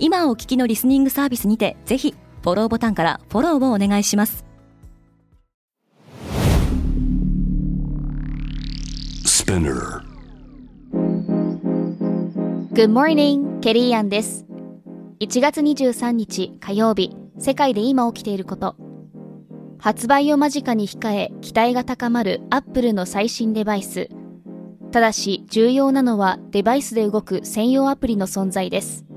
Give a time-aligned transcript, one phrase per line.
[0.00, 4.44] 今お聞きのリスニングサービスにてぜひフォローボタンからフォローをお願いします
[9.48, 10.02] Spinner.
[12.74, 14.46] Good morning, ケリーアンです。
[15.20, 18.76] 1月23日火曜日、世界で今起きていること。
[19.78, 24.10] 発売を間近に控え、期待が高まる Apple の最新デバイス。
[24.92, 29.07] ただし、重要なのはデバイスで動く専用アプリの存在です。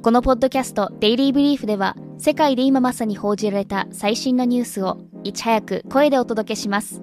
[0.00, 7.02] このポッドキャスト、デイリーブリーフでは、世界で今まさに報じられた最新のニュースを、いち早く声でお届けします。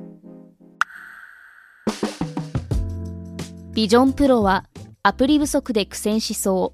[3.73, 4.63] ビジョンプロは
[5.03, 6.73] アプリ不足で苦戦しそ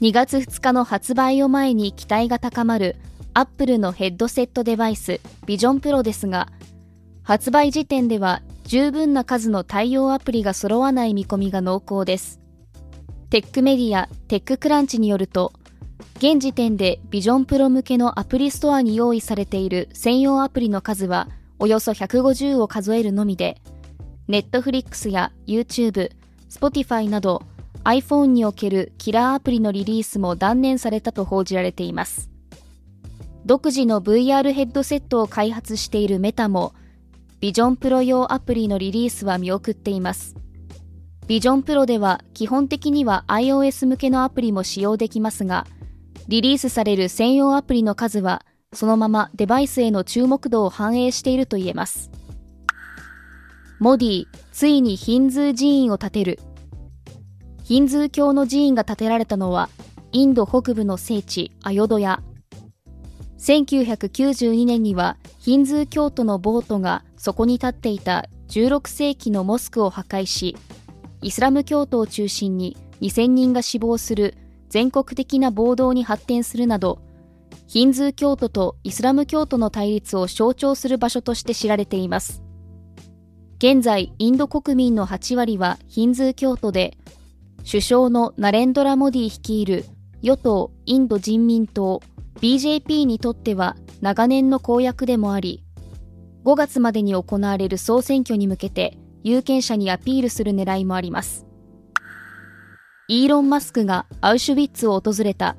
[0.00, 0.04] う。
[0.04, 2.94] 2月2日の発売を前に期待が高まる
[3.34, 6.46] アップルのヘッドセットデバイスビジョンプロですが、
[7.24, 12.45] 発売時点では十分な数の対応アプリが揃わない見込みが濃厚です。
[13.28, 15.52] テックメディア TechCrunch によると、
[16.18, 23.60] 現時点で Vision Pro 向けのアプリストアに用意されている専用アプリの数はおよそ150を数えるのみで、
[24.28, 26.12] Netflix や YouTube、
[26.48, 27.42] Spotify など
[27.84, 32.30] iPhone におけるキラーアプリのリリースも断念されたと報じられています。
[33.44, 36.74] 独自の VR ヘッドセットを開発しているメタも、
[37.38, 40.34] Vision Pro 用アプリのリリースは見送っています。
[41.26, 45.66] Vision Pro では基本的には iOS 向けのアプリも使用できますが、
[46.28, 52.10] リリースされる専用アプリの数はそのままデバイスへの注目度を反映していると言えます。
[53.78, 56.38] モディ、ついにヒンズー寺院を建てる。
[57.64, 59.68] ヒンズー教の寺院が建てられたのは、
[60.12, 62.22] インド北部の聖地、アヨドヤ。
[63.38, 70.56] 1992年には、ヒンズー教徒の暴徒がそこに立っていた16世紀のモスクを破壊し、
[71.22, 74.34] イスラム教徒を中心に2000人が死亡する
[74.68, 77.00] 全国的な暴動に発展するなど、
[77.66, 82.42] ヒンズー教徒とイスラム教徒の対立を象徴する場所として知られています。
[83.58, 86.96] 現在、インド国民の8割はヒンズー教徒で、
[87.68, 89.84] 首相のナレンドラ・モディ率いる
[90.22, 92.02] 与党インド人民党
[92.40, 95.64] BJP にとっては長年の公約でもあり、
[96.44, 98.98] 5月までに行われる総選挙に向けて
[99.28, 101.46] 有権者にアピールする狙いもあります。
[103.08, 105.56] イーロン・マスクがアウシュビッツを訪れた。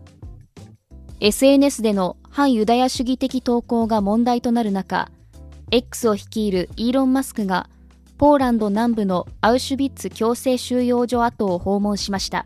[1.19, 5.11] SNS での反ユダヤ主義的投稿が問題となる中、
[5.69, 7.69] X を率いるイーロン・マスクが
[8.17, 12.45] ポーランド南部のアウシュビッツ強制収容所跡を訪問しました。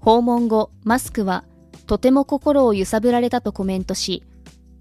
[0.00, 1.44] 訪問後、マスクは、
[1.86, 4.22] とても心を揺さぶられたとコメントし、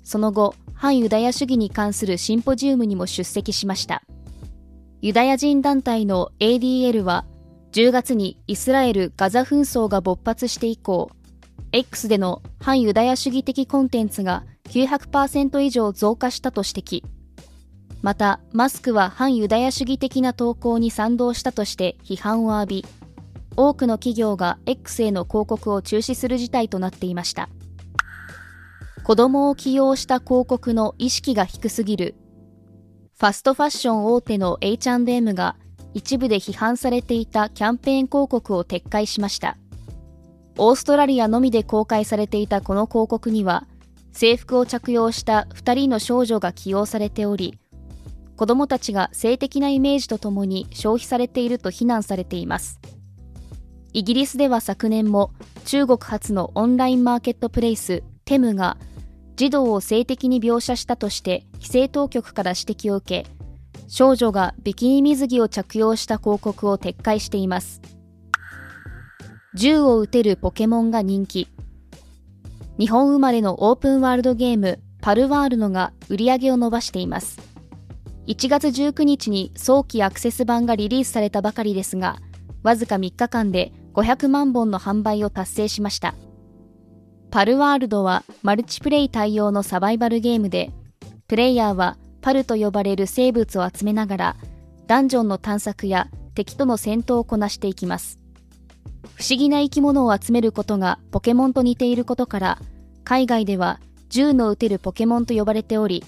[0.05, 4.01] その後、反ユダヤ主義に関するシンポジウムにも出席しました。
[5.03, 7.25] ユダヤ人団体の ADL は、
[7.73, 11.11] 10月にイスラエル・ガザ紛争が勃発して以降、
[11.73, 17.03] X での反ユダヤ主義的コンテンツが900%以上増加したと指摘。
[18.01, 22.85] また、マスクは反ユダヤ主義的な投稿に賛同したとして批判を浴び、
[23.57, 27.49] 多くの企業が X への広告を中止する事態となっていました。
[29.03, 32.15] 子供を起用した広告の意識が低すぎる。
[33.19, 35.55] ファストファッション大手の H&M が
[35.93, 39.57] 一部で批判されていたキャンペーン広告を撤回しました。
[40.57, 43.65] オーストラリアのみで公開されていたこの広告には、
[44.11, 47.59] 制服を着用した2人の少女が起用されており、
[48.35, 52.79] 子供たちが性的なイメージとともに消費されていると非難されています。
[53.93, 55.31] イギリスでは昨年も
[55.65, 58.77] 中国発のオンラインマーケットプレイステムが
[59.35, 63.29] 児童を性的に描写したとして規制当局から指摘を受け、
[63.87, 67.81] 少女がビキニ水着を着用した広告を撤回しています。
[69.55, 71.47] 銃を撃てるポケモンが人気。
[72.79, 77.39] 日本生まれのオープンワールドゲームパルワールドが売り上げを伸ばしています。
[78.25, 82.19] 1月19日に早期アクセス版がリリースされたばかりですが、
[82.63, 86.15] わずか3日間で500万本の販売を達成しました。
[87.33, 90.69] パルワールドはマルチプレイ対応のサバイバルゲームで、
[91.27, 94.35] プレイヤーはパルと呼ばれる生物を集めながら、
[94.85, 98.19] ダンジョンの探索や敵との戦闘をこなしていきます。
[99.15, 102.59] 不思議な生き物を集めることがポケモンと似ていることから
[103.03, 103.79] 海外では
[104.09, 106.03] 銃の撃てるポケモンと呼ばれており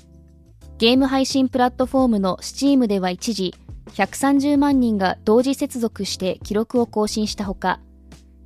[0.77, 3.53] ゲーム配信プラットフォームの Steam では一時
[3.93, 7.79] 130万人が同時接続して記録を更新したほか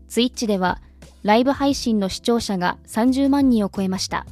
[0.09, 0.81] Twitch では
[1.23, 4.25] ライブ配信の視聴者が30万人を超えました。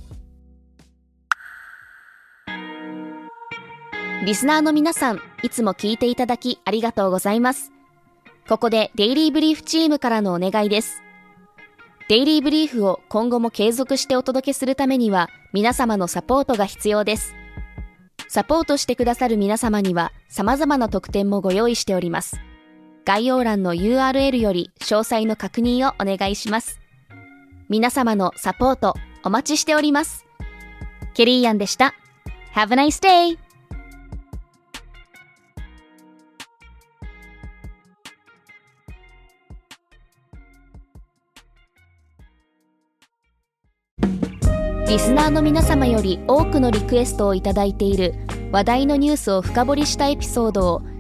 [4.26, 7.72] リスナーの皆さんいつも聞いていただきありがとうございます。
[8.48, 11.02] ここでデイリーブリーフチームからのお願いです。
[12.10, 17.36] デイリーブリーフを今後も継続してお届けするためには皆様のサポートが必要です。
[18.30, 22.40] サポートしてくださる皆様には様々な特典もご用意しております。
[23.08, 26.82] 概要欄の URL より詳細の確認をお願いします。
[27.70, 30.26] 皆様のサポートお待ちしております。
[31.14, 31.94] ケリーアンでした。
[32.54, 33.38] Have a nice day!
[44.90, 48.16] リスナーの皆様より多くのリクエストをいただいている
[48.52, 50.97] 話題のニュースを深掘りしたエピソードを